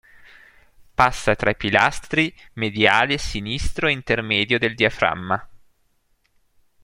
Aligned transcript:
Passa 0.95 1.35
tra 1.35 1.51
i 1.51 1.55
pilastri 1.55 2.35
mediale 2.53 3.19
sinistro 3.19 3.87
e 3.87 3.91
intermedio 3.91 4.57
del 4.57 4.73
diaframma. 4.73 5.47